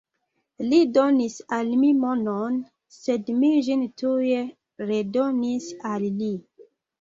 [0.69, 2.55] Li donis al mi monon,
[2.95, 4.31] sed mi ĝin tuj
[4.93, 6.33] redonis al li.